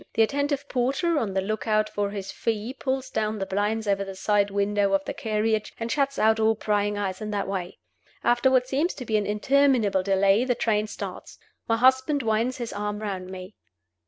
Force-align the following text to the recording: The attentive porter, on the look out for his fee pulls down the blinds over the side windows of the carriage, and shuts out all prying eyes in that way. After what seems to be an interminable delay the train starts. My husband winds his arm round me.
The 0.15 0.23
attentive 0.23 0.67
porter, 0.67 1.19
on 1.19 1.35
the 1.35 1.41
look 1.43 1.67
out 1.67 1.87
for 1.87 2.09
his 2.09 2.31
fee 2.31 2.73
pulls 2.73 3.11
down 3.11 3.37
the 3.37 3.45
blinds 3.45 3.87
over 3.87 4.03
the 4.03 4.15
side 4.15 4.49
windows 4.49 4.95
of 4.95 5.05
the 5.05 5.13
carriage, 5.13 5.73
and 5.79 5.91
shuts 5.91 6.17
out 6.17 6.39
all 6.39 6.55
prying 6.55 6.97
eyes 6.97 7.21
in 7.21 7.29
that 7.29 7.47
way. 7.47 7.77
After 8.23 8.49
what 8.49 8.67
seems 8.67 8.95
to 8.95 9.05
be 9.05 9.15
an 9.17 9.27
interminable 9.27 10.01
delay 10.01 10.43
the 10.43 10.55
train 10.55 10.87
starts. 10.87 11.37
My 11.67 11.77
husband 11.77 12.23
winds 12.23 12.57
his 12.57 12.73
arm 12.73 12.97
round 12.97 13.29
me. 13.29 13.53